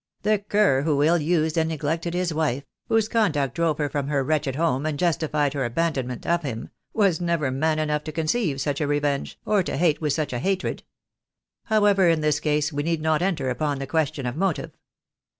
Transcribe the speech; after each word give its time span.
"The 0.23 0.39
cur 0.39 0.81
who 0.81 1.03
ill 1.03 1.19
used 1.19 1.59
and 1.59 1.69
neglected 1.69 2.15
his 2.15 2.33
wife— 2.33 2.65
whose 2.89 3.07
conduct 3.07 3.53
drove 3.53 3.77
her 3.77 3.87
from 3.87 4.07
her 4.07 4.23
wretched 4.23 4.55
home, 4.55 4.83
and 4.87 4.97
justified 4.97 5.53
her 5.53 5.63
abandonment 5.63 6.25
of 6.25 6.41
him— 6.41 6.69
was 6.95 7.21
never 7.21 7.51
man 7.51 7.77
enough 7.77 8.03
to 8.05 8.11
conceive 8.11 8.59
such 8.59 8.81
a 8.81 8.87
revenge, 8.87 9.37
or 9.45 9.61
to 9.61 9.77
hate 9.77 10.01
with 10.01 10.13
such 10.13 10.33
a 10.33 10.39
hatred. 10.39 10.81
However, 11.65 12.09
in 12.09 12.21
this 12.21 12.39
case 12.39 12.73
we 12.73 12.81
need 12.81 12.99
not 13.03 13.21
enter 13.21 13.51
upon 13.51 13.77
the 13.77 13.85
ques 13.85 14.11
tion 14.15 14.25
of 14.25 14.35
motive. 14.35 14.71